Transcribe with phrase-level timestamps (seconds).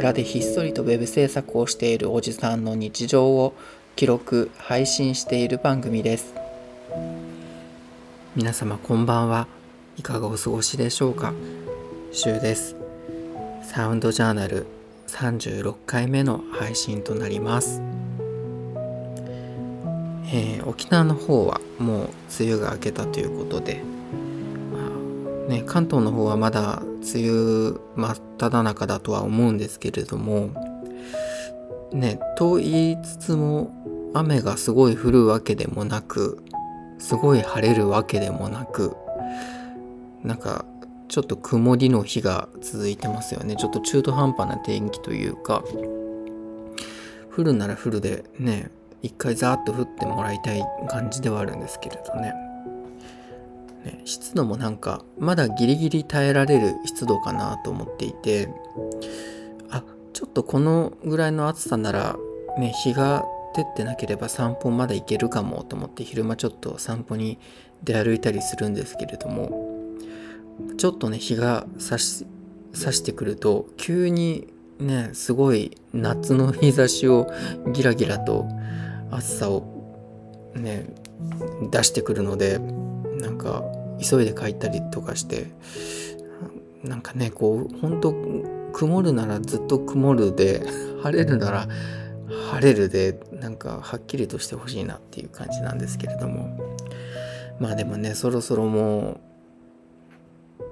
[0.00, 3.52] 倉でひっそりとウェブ制作をしているおじさんの日常を
[3.96, 6.32] 記録配信している番組です。
[8.34, 9.46] 皆様こんばんは。
[9.98, 11.34] いかがお過ごしでしょうか？
[12.12, 12.76] シュウです。
[13.62, 14.64] サウンドジャーナル
[15.08, 17.82] 36回目の配信となります。
[20.32, 22.08] えー、沖縄の方はもう
[22.40, 23.82] 梅雨が明けたということで、
[24.72, 30.50] まあね、関東の方はまだ梅雨真っ只中だとは思うんですけれども
[31.92, 33.72] ねと言いつつも
[34.14, 36.42] 雨がすごい降るわけでもなく
[36.98, 38.96] すごい晴れるわけでもなく
[40.22, 40.64] なんか
[41.08, 43.56] ちょっと曇りの日が続いてますよね。
[43.56, 45.64] ちょっと中途半端な天気というか
[47.36, 48.70] 降るなら降るでね
[49.02, 52.49] 一回ザーッと降ってもらいたい感じではあるんですけれどね。
[53.84, 58.48] ね湿度もなんかまだギリギリ耐えられる湿度かなと思っていて
[59.70, 62.16] あちょっとこのぐらいの暑さなら
[62.58, 67.38] ね日が照ってなければ散歩まだ行けるかもと思って昼間ちょっと散歩に
[67.82, 69.80] 出歩いたりするんですけれども
[70.76, 72.26] ちょっとね日が差し
[72.72, 77.30] 差してくると急にねすごい夏の日差しを
[77.72, 78.46] ギラギラと
[79.10, 80.86] 暑さをね
[81.70, 82.60] 出してくるので
[83.20, 83.64] なんか
[84.00, 85.46] 急いで帰ったりとかして
[86.82, 88.14] なんかねこうほんと
[88.72, 90.62] 曇るならずっと曇るで
[91.02, 91.68] 晴れるなら
[92.52, 96.56] 晴れるでなんかはっきりとしてほしいなっていう感じなんですけれども
[97.58, 99.20] まあでもねそろそろも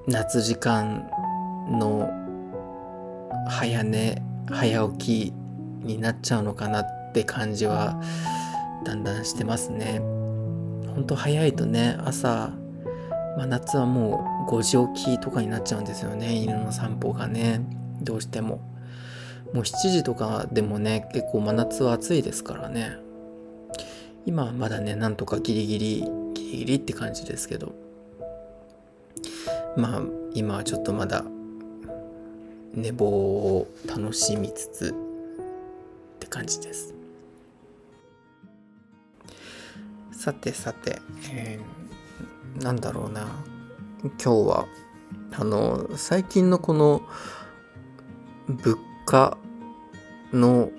[0.07, 1.11] う夏時間
[1.71, 2.11] の
[3.49, 5.33] 早寝早起き
[5.85, 8.01] になっちゃうのかなって感じは
[8.85, 10.18] だんだんしてますね。
[10.99, 12.51] ほんと早いとね朝、
[13.37, 14.63] まあ、夏はもう5
[14.93, 16.35] 時起きとかになっちゃうんですよね。
[16.35, 17.61] 犬の散歩がね。
[18.03, 18.57] どうしても。
[19.53, 22.97] もう7時とかでもね結構真夏は暑いですからね。
[24.27, 27.77] 今はまだねなんとかギリギリギリギリって感じですけど。
[29.77, 30.03] まあ
[30.35, 31.25] 今はちょっとまだ
[32.75, 36.98] 寝坊を楽しみつつって感じです。
[40.19, 43.29] さてさて、えー、なんだろうな。
[44.03, 44.67] 今日は
[45.31, 47.03] あの最近のこの
[48.49, 49.39] 物価
[50.33, 50.73] の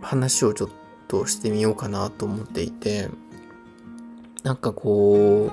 [0.00, 0.70] 話をちょっ
[1.06, 3.10] としてみようかなと思っていて
[4.42, 5.50] なんかこ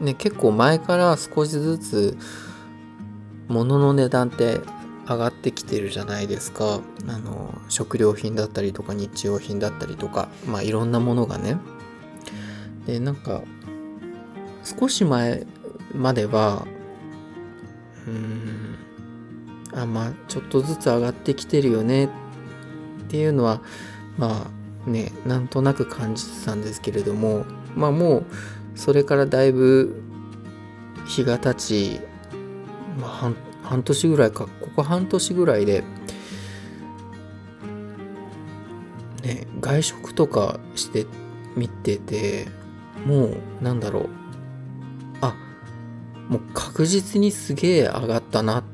[0.00, 2.16] うね結構前から少しずつ
[3.48, 4.60] 物の値段って
[5.08, 6.78] 上がってきてるじゃないですか。
[7.08, 11.56] あの食料品だったりとか日用品だったりとかまあいろんなものがね
[12.86, 13.42] でなんか
[14.64, 15.44] 少し前
[15.94, 16.66] までは
[18.06, 18.78] うん
[19.74, 22.08] あまあちょっとずつ上がってきてるよねっ
[23.08, 23.60] ていうのは
[24.16, 24.50] ま
[24.86, 28.24] あねなんとなく感じてたんですけれどもまあもう
[28.74, 30.02] それからだいぶ
[31.06, 32.00] 日が経ち、
[33.00, 35.82] まあ、半半年ぐらいかここ半年ぐらいで
[39.22, 41.06] ね外食とかして
[41.56, 42.46] みてて
[43.06, 44.08] もうなんだろう。
[45.20, 45.34] あ
[46.28, 48.64] もう確実にすげえ上がったなっ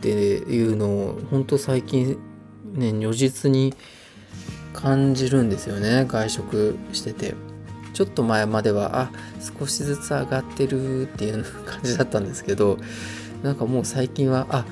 [0.00, 2.18] ていうのを本当最近
[2.72, 3.74] ね如実に
[4.72, 7.34] 感じるんですよね外食してて。
[7.92, 9.10] ちょっと前まではあ
[9.58, 12.78] 少しずつ上がってるっていう感じだったんですけど
[13.42, 14.64] なんかもう最近はあ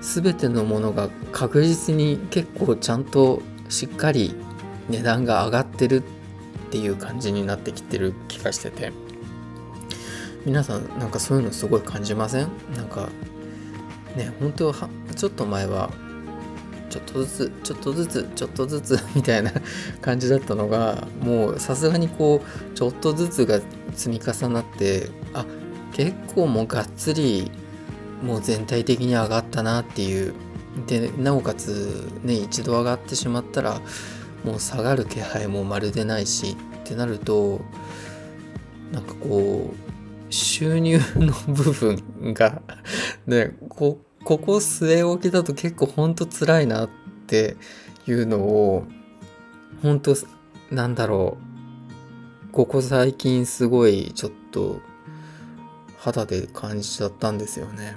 [0.00, 4.34] 全てのものが確実に結構ちゃんとしっかり
[4.88, 6.02] 値段が上がってるっ
[6.66, 8.92] っていう感じになってきてる気がしてて。
[10.44, 12.48] 皆さんなんかそういうのすごい感じません？
[12.76, 13.08] なんか
[14.16, 15.90] ね本当はちょっと前は
[16.88, 19.50] ちょっとずつちょっとずつちょっとずつ みたいな
[20.00, 23.60] 感じだったのがもうさすがにこうちょっとずつが
[23.96, 25.44] 積み重なってあ
[25.92, 27.50] 結構もうがっつり
[28.22, 30.32] もう全体的に上がったなっていう。
[30.86, 33.80] でなおかつね一度上がってしまったら
[34.44, 37.60] もう下がる気配もまるでないしってなると
[38.92, 42.62] なんかこう収入の部分が
[43.26, 46.90] ねこここ据え置きだと結構ほんと辛いなっ
[47.26, 47.56] て
[48.06, 48.84] いうのを
[49.82, 50.16] 本当
[50.70, 54.80] なんだろうここ最近すごいちょっと
[55.98, 57.96] 肌で感じちゃったんですよね。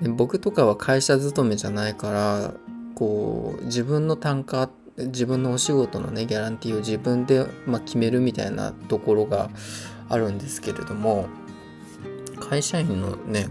[0.00, 2.54] うん、で僕とかは会社勤めじゃないから
[2.96, 9.50] こう自分の単価自分のお仕事のねギャランティーを自分で、まあ、決めるみたいなところが
[10.08, 11.28] あるんですけれども
[12.40, 13.48] 会社員のね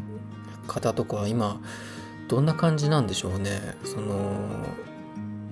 [0.67, 1.61] 方とかは今
[2.27, 3.75] どんな感じなんでしょうね。
[3.83, 4.65] その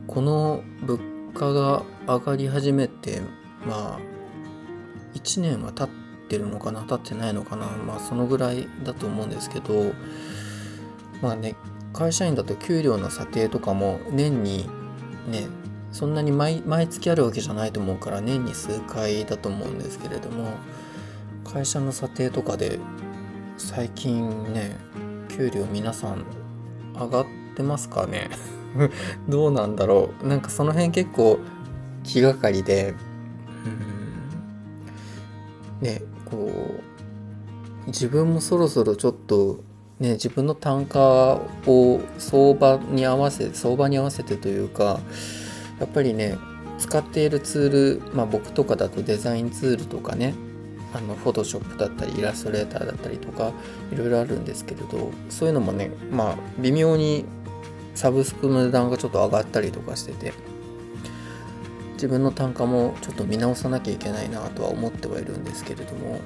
[0.07, 0.99] この物
[1.35, 3.21] 価が上がり始めて
[3.65, 3.99] まあ
[5.13, 5.89] 1年は経っ
[6.27, 9.93] てるのかな経ってないのかなまあそのぐらいだと思うんですけど
[11.21, 11.55] まあね
[11.93, 14.67] 会社員だと給料の査定とかも年に
[15.27, 15.47] ね
[15.91, 20.49] そんなに毎月あるわけじゃないと思うから年に数回だと思うんですけれども
[21.43, 22.79] 会社の査定とかで
[23.57, 24.75] 最近ね
[25.29, 26.25] 給料皆さん
[26.95, 27.25] 上がっ
[27.55, 28.29] てますかね？
[29.29, 30.27] どうなんだろう？
[30.27, 31.37] なんかその辺結構
[32.03, 32.95] 気がかりで
[35.79, 35.85] うん。
[35.85, 36.51] ねこ
[37.85, 39.59] う自分もそろそろちょっと
[40.03, 44.99] ね自分の単価を相場に合わせ相場に合わせてというか
[45.79, 46.37] やっぱりね
[46.77, 47.69] 使っているツー
[48.09, 50.35] ルまあ僕とかだとデザインツールとかね
[50.93, 53.53] あのフォトショップだったりイラストレーターだったりとか
[53.91, 57.25] いろいろあるんですけれどそういうのもねまあ微妙に
[57.95, 60.33] サブスクの値段がちょっと上がったりとかしてて
[61.93, 66.19] 自分の単価もちょっと見直さなきゃいけないなとは思ってはいるんですけれども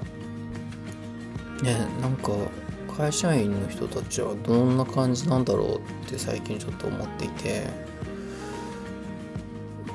[1.61, 2.31] ねなんか
[2.97, 5.79] 会社員の人たちはどんな感じなんだろうっ
[6.09, 7.67] て最近ちょっと思っていて、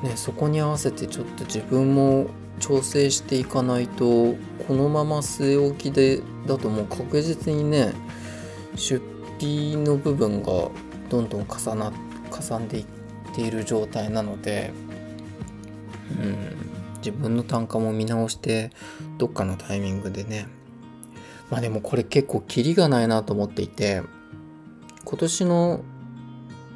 [0.01, 2.27] ね、そこに合わせてちょっと自分も
[2.61, 4.35] 調整していかないと
[4.67, 7.93] このまま据え置きでだともう確実にね
[8.77, 9.01] 出
[9.37, 10.69] 費の部分が
[11.09, 11.91] どんどん重な
[12.31, 12.85] かさんでいっ
[13.35, 14.71] ている状態なので、
[16.21, 16.37] うん、
[16.99, 18.71] 自分の単価も見直して
[19.17, 20.47] どっかのタイミングでね
[21.53, 24.01] まあでもこれ結構キリがないなと思っていて
[25.05, 25.83] 今年の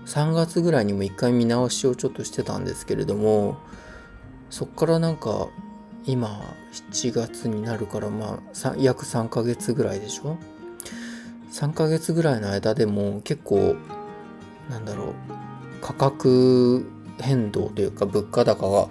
[0.05, 3.57] 3月ぐらいにも一回見直しをちょっとしてたんですけれども
[4.51, 5.47] そっからなんか
[6.05, 6.39] 今
[6.91, 10.37] 7月になるからまあ約3ヶ月ぐらいでしょ
[11.51, 13.77] ？3ヶ月ぐらいの間でも結構
[14.69, 15.13] なんだろう
[15.81, 16.87] 価格
[17.19, 18.89] 変動というか物価高が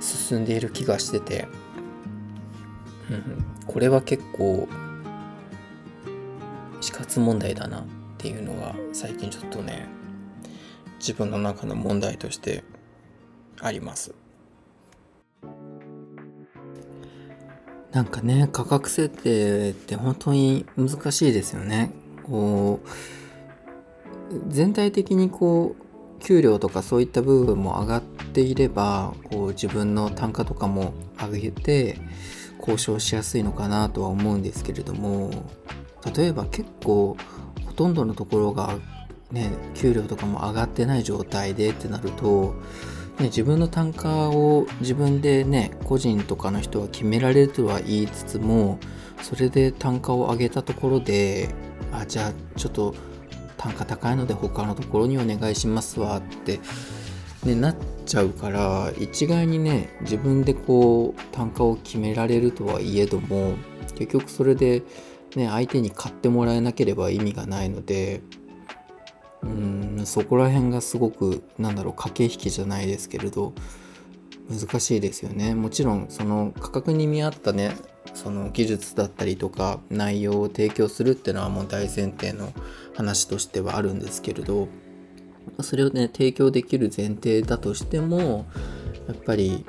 [0.00, 1.48] 進んでいる気がしてて、
[3.10, 4.68] うん、これは結構
[6.84, 7.84] 死活問題だなっ
[8.18, 9.88] ていうのが最近ちょっとね
[10.98, 12.62] 自分の中の問題として
[13.60, 14.14] あります。
[17.90, 21.90] なんかね価格設定って本当に難しいですよね。
[22.22, 22.88] こう
[24.48, 31.98] 全体的にこう給料とかそういった部分も上がっていればこう自分の単価とかも上げて
[32.58, 35.30] 交渉しやすいのかなとは思うんですけれども
[36.14, 37.16] 例えば結構
[37.64, 38.76] ほとんどのところが
[39.30, 42.54] ね給料とかも上がってない状態でってなると
[43.18, 48.78] ね、自分の単価を自分でね個人とかの人は決められるとは言いつつも
[49.22, 51.54] それで単価を上げたところで
[51.92, 52.94] あじゃあちょっと
[53.56, 56.58] 単価高いので他のところにお願いしますわって、
[57.44, 63.54] ね、なっちゃうから一概にね自分でこう単価を決められるとはいえども
[63.94, 64.82] 結局それで、
[65.36, 68.22] ね、相手に買ってもらえなければ意味がないので
[69.42, 73.52] うんそこら辺がすごくなんだろう駆け引きじゃないですけれど
[74.48, 75.54] 難しいですよね。
[75.54, 77.74] もちろんその価格に見合ったね
[78.12, 82.52] その技術だったりとか内容を提供するっていうのはもう大前提の
[82.94, 84.68] 話としてはあるんですけれど
[85.60, 88.46] それをね提供できる前提だとしても
[89.08, 89.64] やっぱり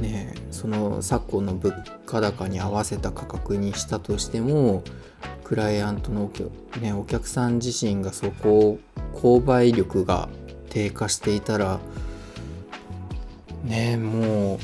[0.00, 1.74] ねその昨今の物
[2.06, 4.82] 価高に合わせた価格にしたとしても
[5.44, 6.30] クライアントの
[6.76, 8.78] お,、ね、お客さん自身がそこを
[9.14, 10.28] 購買力が
[10.70, 11.80] 低下していたら
[13.64, 14.58] ねもう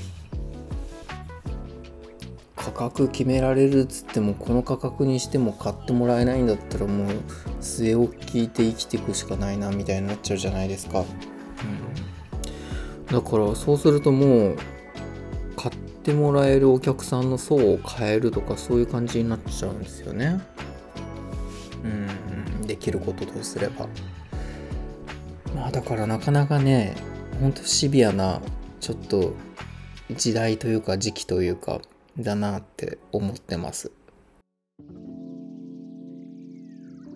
[2.57, 7.09] 価格決められるっつってもこの価格にしても買ってもらえないんだったらもう
[7.61, 11.07] 据え置きで生きていくしかないなみたいになっちゃうじゃないですか、うん、
[13.07, 14.74] だからそうするともう買
[16.05, 20.39] ってもらえるお客さんの層を変えるとかそういう感じになっちゃうんですよね。
[21.83, 21.87] う
[22.63, 23.89] んできることとすれば。
[25.55, 26.95] まあだからなかなかね
[27.41, 28.43] ほんとシビアな
[28.81, 29.33] ちょっと
[30.11, 31.81] 時代というか時期というか
[32.19, 33.91] だなって思ってます。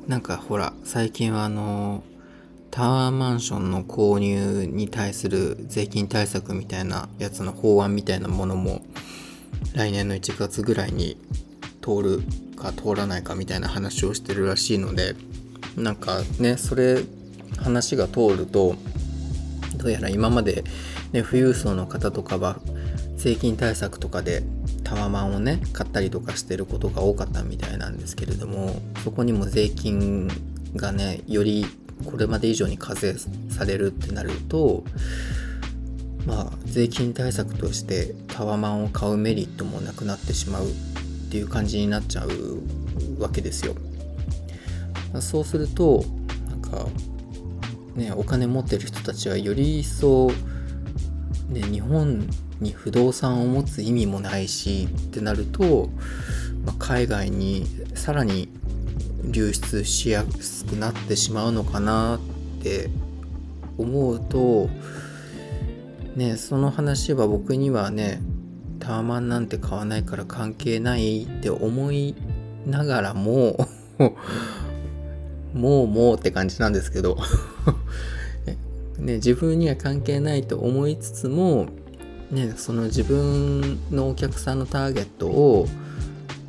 [0.06, 2.02] なんかほら最近はあの
[2.70, 8.82] タワーマンションの購入に対する税金対策みたいなやつの法案みたいなものも
[9.74, 11.16] 来年の1月ぐらいに
[11.80, 12.22] 通る
[12.56, 15.14] か通らないかみたいな話をしてるらしいので
[15.76, 17.02] なんかねそれ
[17.56, 18.74] 話が通ると
[19.76, 20.64] どうやら今まで、
[21.12, 22.60] ね、富裕層の方とかは
[23.16, 24.42] 税金対策とかで
[24.84, 30.28] タワマンをね買ったりとかしてることが多かったみたいなんですけれどもそこにも税金
[30.76, 31.66] がねより
[32.04, 33.14] これまで以上に課税
[33.50, 34.84] されるってなると
[36.26, 43.74] まあ税金対策としてタワマンを買うメリットもなくなってしまうっていう感じになっちゃうわけですよ。
[45.20, 46.04] そうすると
[46.48, 46.86] なんか
[47.96, 50.30] ねお金持ってる人たちはより一層
[51.48, 52.26] ね日本
[52.60, 55.88] に不動産を持つ意味もないしってなると、
[56.64, 58.48] まあ、海外にさらに
[59.30, 62.90] 流出しやすくなってしまうのかなって
[63.76, 64.68] 思うと
[66.16, 68.20] ねその話は僕にはね
[68.80, 72.14] タワマンなんて買わないから関係ないって思い
[72.66, 73.68] ながらも
[75.54, 77.16] もうもうって感じなんですけど
[78.98, 81.66] ね、自分には関係ないと思いつつも、
[82.30, 85.68] ね、その自分のお客さんのターゲットを、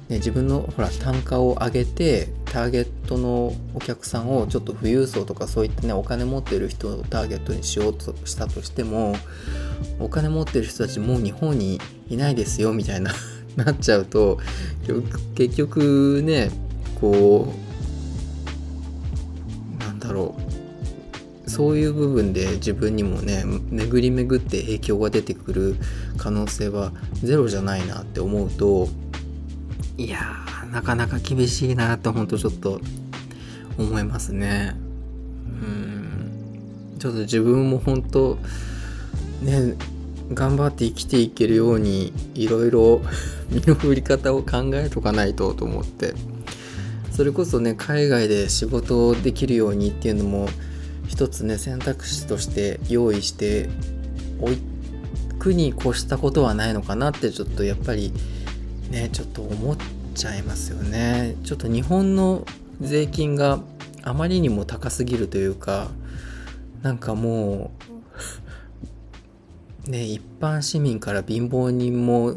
[0.09, 9.15] ね、自分のほら単価を上げてターゲットのお客さんをちょっと富裕層とかそういったねお金持ってる人をターゲットにしようとしたとしても
[9.99, 11.79] お金持ってる人たちもう日本に
[12.09, 13.11] いないですよみたいな
[13.55, 14.39] なっちゃうと
[15.35, 16.49] 結局ね
[16.99, 17.53] こ
[19.77, 20.49] うなんだろう。
[21.49, 25.77] そういう部分で自分にもね巡り巡って影響が出てくる
[26.15, 26.91] 可能性は
[27.23, 28.87] ゼロじゃないなって思うと
[29.97, 32.79] いやーなかなか厳しいなってほんとちょっと
[33.77, 34.75] 思いますね。
[35.45, 36.97] うん。
[36.99, 38.37] ちょっと自分も本当
[39.41, 39.75] ね
[40.33, 43.01] 頑張って生きていけるようにいろいろ
[43.49, 46.13] 身の振り方を考えとかないとと思って。
[47.11, 50.47] それこそね海外で仕事をできるようにっていうのも
[51.05, 53.69] 一つね選択肢として用意して
[54.39, 54.57] おい
[55.37, 58.13] くに越したことはないのかなってちょっとやっぱり
[58.89, 59.83] ねちょっと思って
[60.19, 61.37] ちゃいますよね。
[61.45, 62.45] ちょっと日本の
[62.81, 63.61] 税金が
[64.03, 65.87] あまりにも高すぎるというか
[66.81, 67.71] なんかも
[69.87, 72.35] う ね一般市民から貧乏人も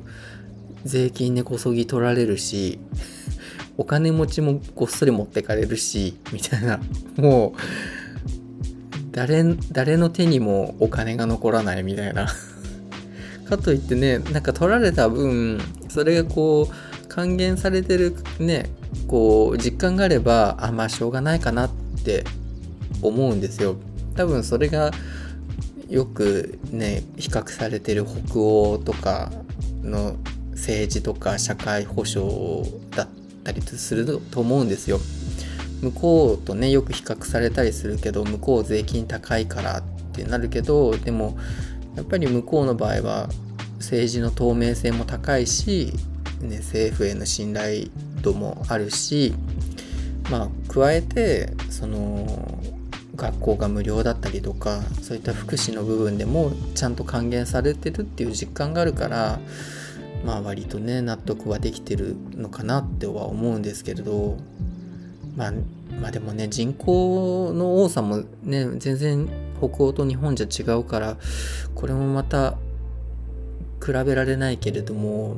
[0.84, 2.78] 税金でこそぎ取られるし
[3.76, 6.78] お金持ちもごっそり持ってかれるしみたいな
[7.16, 7.52] もう
[9.10, 12.28] 誰誰の手にもお金が残らないみたいな。
[13.48, 18.70] かといってねなんか取られた分それがこう還元されてるね
[19.06, 21.70] こう実感があればあまあしょうがないかなっ
[22.04, 22.24] て
[23.02, 23.76] 思うんですよ
[24.16, 24.90] 多分それが
[25.90, 29.30] よくね比較されてる北欧とか
[29.82, 30.16] の
[30.52, 33.08] 政治とか社会保障だっ
[33.44, 34.98] たりすると思うんですよ。
[35.82, 41.36] 向こうとねよく比較されたりするけど向こう税金高いからってなるけどでも
[41.96, 43.28] やっぱり向こうの場合は
[43.78, 45.92] 政治の透明性も高いし、
[46.42, 47.86] ね、政府への信頼
[48.20, 49.34] 度もあるし
[50.30, 52.58] まあ加えてその
[53.16, 59.40] 学校が無料だったりとかそういった福祉の部分でもちゃんと還元されてるっていう実感があるから
[60.24, 64.38] まあ割とね納得はできてるのかなっては思うんですけれど、
[65.36, 65.52] まあ、
[66.00, 71.16] まあでもね人口の多さもね全然北欧と日本じゃ違うから
[71.74, 72.56] これもまた
[73.84, 75.36] 比べられないけれども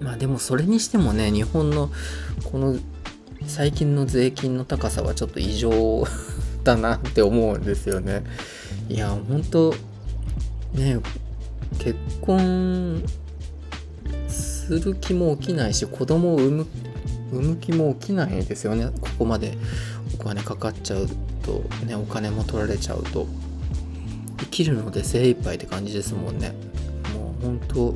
[0.00, 1.90] まあでもそれにしてもね日本の
[2.44, 2.76] この
[3.46, 6.04] 最近の税金の高さはちょっと異常
[6.64, 8.24] だなって思うんですよね。
[8.88, 9.74] いや本当
[10.74, 10.98] ね
[11.78, 13.02] 結婚
[14.28, 16.66] する気も起きないし子供を産む
[17.32, 18.90] 産む気も起きないですよね。
[19.00, 19.56] ここまで
[20.18, 21.08] お金かかっちゃう
[21.42, 23.26] とねお金も取られちゃうと。
[24.40, 26.52] 生きるので精一杯って感じですもんね。
[27.14, 27.94] もう本当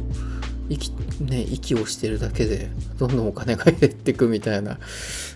[0.73, 4.79] 息ね息をしてるだけでどんどんお金が減ってくみたいな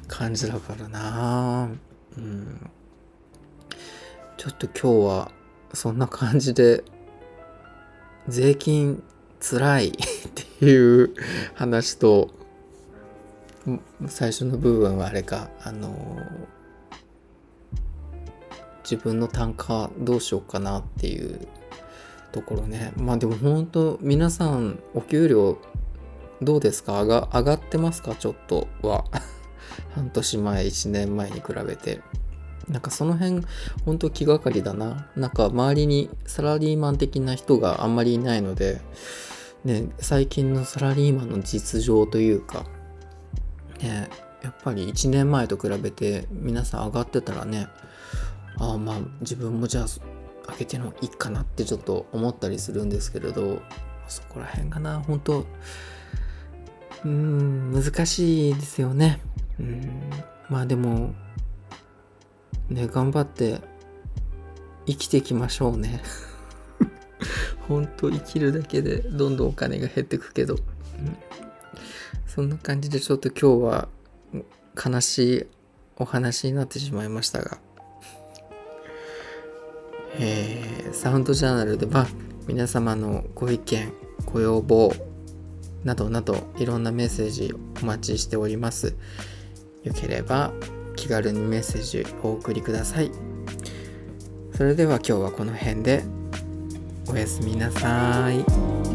[0.08, 1.68] 感じだからな。
[2.16, 2.70] うん。
[4.36, 5.32] ちょっと今日は
[5.72, 6.84] そんな感じで
[8.28, 9.02] 税金
[9.40, 9.92] つらい っ
[10.58, 11.14] ていう
[11.54, 12.30] 話と
[14.06, 16.18] 最初の部分はあれかあの
[18.84, 21.48] 自分の単価どうしようかなっていう
[22.36, 22.92] ところね。
[22.96, 25.58] まあでも本当皆さんお給料
[26.42, 27.02] どうですか？
[27.02, 28.14] 上が上がってますか？
[28.14, 29.04] ちょっとは。
[29.94, 32.00] 半年前1年前に比べて。
[32.68, 33.42] なんかその辺
[33.84, 35.08] 本当気がかりだな。
[35.16, 38.80] なんか周りにサラリーマン的な人があんまりいないので
[39.64, 42.64] ね、最近のサラリーマンの実情というか、
[43.80, 44.08] ね、
[44.42, 47.68] やっぱり1年前と比べて皆さん上がってたらね、
[48.58, 49.86] ああまあ自分もじゃあ
[50.48, 53.60] 上げてのいいかなってちょっと思ったりするんですけれど、
[54.08, 55.46] そこら辺かな、本当
[57.04, 59.20] うん、難しいですよね。
[59.60, 60.10] うん、
[60.48, 61.14] まあでも、
[62.68, 63.60] ね頑張って
[64.86, 66.02] 生きていきましょうね。
[67.68, 71.16] 本当生きるだけでどんどんお金が減ってくけど、うん、
[72.26, 73.88] そんな感じでちょっと今日は
[74.76, 75.46] 悲しい
[75.96, 77.65] お話になってしまいましたが。
[80.18, 82.06] えー、サウンドジャーナルでは
[82.46, 83.92] 皆様のご意見
[84.24, 84.92] ご要望
[85.84, 88.96] などなどいろんなメッセージお待ちしております
[89.84, 90.52] よければ
[90.96, 93.10] 気軽にメッセージお送りください
[94.54, 96.02] それでは今日はこの辺で
[97.08, 98.85] おやすみなさい。